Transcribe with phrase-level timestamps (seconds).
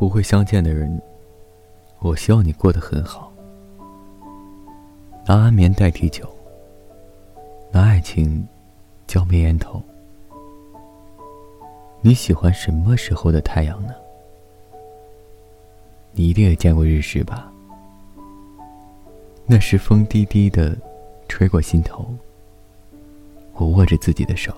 [0.00, 0.98] 不会相见的人，
[1.98, 3.30] 我希望你过得很好。
[5.26, 6.26] 拿安眠代替酒，
[7.70, 8.48] 拿爱情
[9.06, 9.78] 浇灭烟头。
[12.00, 13.92] 你喜欢什么时候的太阳呢？
[16.12, 17.52] 你一定也见过日食吧？
[19.44, 20.74] 那时风低低的，
[21.28, 22.08] 吹过心头。
[23.52, 24.50] 我握着自己的手，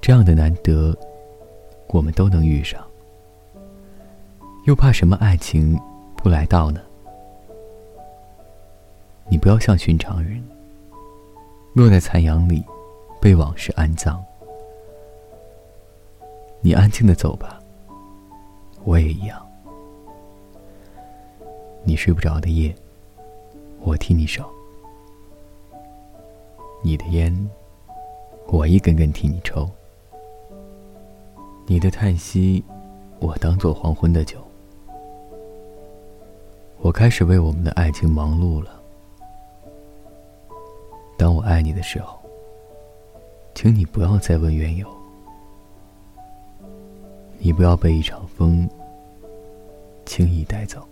[0.00, 0.96] 这样的难得，
[1.88, 2.80] 我们都能遇上，
[4.66, 5.80] 又怕什么爱情
[6.16, 6.80] 不来到呢？
[9.28, 10.42] 你不要像寻常人，
[11.72, 12.64] 落在残阳里，
[13.20, 14.20] 被往事安葬。
[16.60, 17.60] 你安静的走吧，
[18.82, 19.40] 我也一样。
[21.84, 22.74] 你睡不着的夜，
[23.82, 24.50] 我替你守。
[26.82, 27.32] 你的烟，
[28.48, 29.64] 我一根根替你抽；
[31.66, 32.64] 你的叹息，
[33.20, 34.44] 我当做黄昏的酒。
[36.86, 38.80] 我开始为我们的爱情忙碌了。
[41.18, 42.16] 当我爱你的时候，
[43.56, 44.86] 请你不要再问缘由，
[47.38, 48.70] 你不要被一场风
[50.04, 50.86] 轻易带走。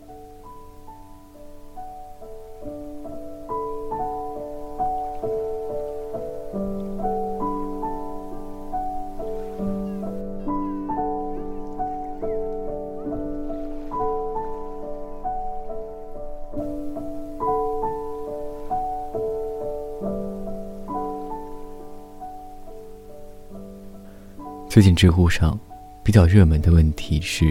[24.74, 25.56] 最近知乎上
[26.02, 27.44] 比较热门的问题是：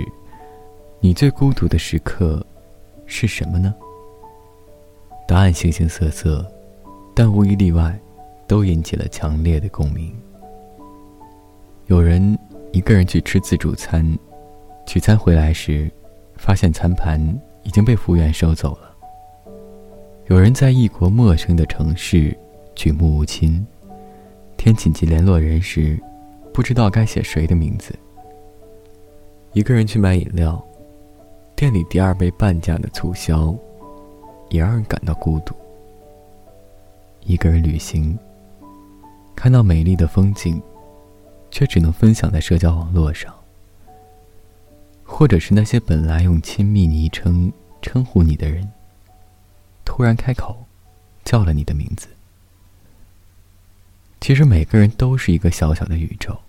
[1.00, 2.46] 你最孤独的时刻
[3.06, 3.74] 是什么呢？
[5.26, 6.46] 答案形形色色，
[7.16, 7.98] 但无一例外，
[8.46, 10.14] 都引起了强烈的共鸣。
[11.86, 12.38] 有人
[12.74, 14.06] 一个人去吃自助餐，
[14.86, 15.90] 取餐回来时，
[16.36, 17.18] 发现餐盘
[17.64, 18.94] 已经被服务员收走了。
[20.28, 22.38] 有人在异国陌生的城市
[22.76, 23.66] 举目无亲，
[24.58, 25.98] 天紧急联络人时。
[26.54, 27.94] 不知道该写谁的名字。
[29.54, 30.64] 一个人去买饮料，
[31.56, 33.56] 店里第二杯半价的促销，
[34.50, 35.56] 也让人感到孤独。
[37.22, 38.18] 一个人旅行，
[39.36, 40.62] 看到美丽的风景，
[41.50, 43.34] 却只能分享在社交网络上。
[45.04, 48.68] 或者是那些本来用亲密昵称称呼你的人，
[49.86, 50.66] 突然开口，
[51.24, 52.08] 叫了你的名字。
[54.24, 56.40] 其实每个人都是一个小小的宇宙，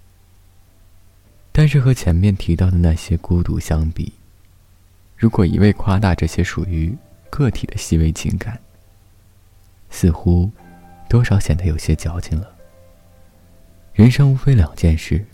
[1.50, 4.12] 但是和前面提到的那些孤独相比，
[5.16, 6.96] 如果一味夸大这些属于
[7.30, 8.60] 个体的细微情感，
[9.90, 10.48] 似乎
[11.08, 12.54] 多少显得有些矫情了。
[13.92, 15.26] 人生无非两件事，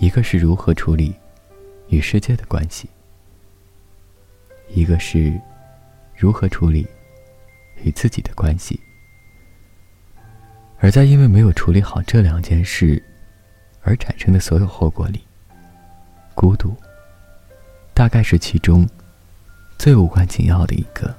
[0.00, 1.14] 一个是如何处理
[1.88, 2.90] 与世界的关系，
[4.68, 5.32] 一个是
[6.14, 6.86] 如何处理
[7.82, 8.78] 与自己的关系。
[10.82, 13.00] 而在因为没有处理好这两件事，
[13.82, 15.22] 而产生的所有后果里，
[16.34, 16.74] 孤独，
[17.94, 18.84] 大概是其中
[19.78, 21.14] 最无关紧要的一个。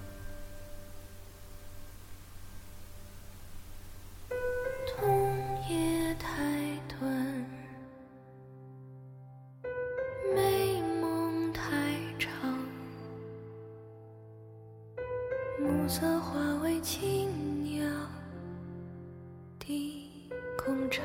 [15.59, 17.29] 暮色化为青
[17.63, 17.85] 鸟。
[19.65, 20.09] 低
[20.57, 21.01] 空成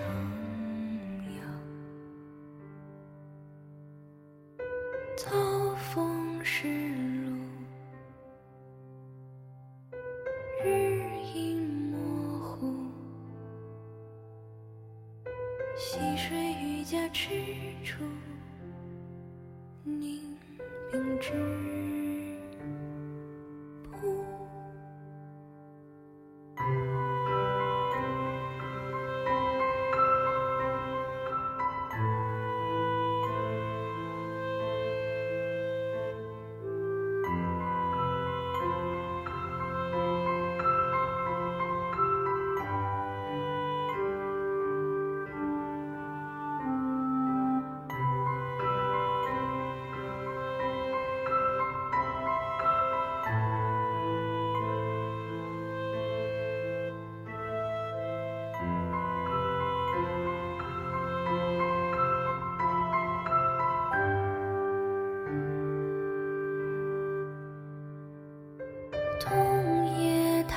[69.20, 70.56] 冬夜太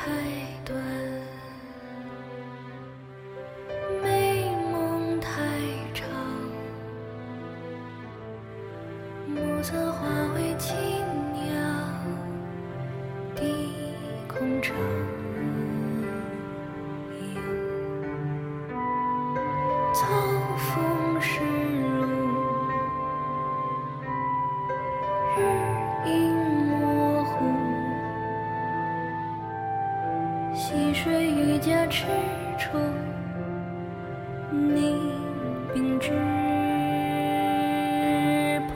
[0.64, 0.78] 短，
[4.04, 5.30] 美梦太
[5.94, 6.08] 长，
[9.28, 10.56] 暮色化为。
[31.92, 32.06] 欲驾赤
[32.58, 32.78] 处，
[34.50, 34.96] 你
[35.74, 36.12] 秉直
[38.70, 38.74] 步，